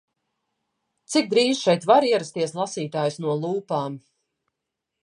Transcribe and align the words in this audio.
Cik 1.15 1.29
drīz 1.33 1.61
šeit 1.67 1.85
var 1.91 2.09
ierasties 2.09 2.57
lasītājs 2.63 3.21
no 3.27 3.39
lūpām? 3.45 4.05